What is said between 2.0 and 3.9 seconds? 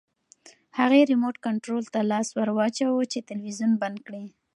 لاس ورواچاوه چې تلویزیون